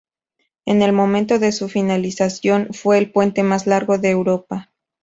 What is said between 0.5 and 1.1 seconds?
En el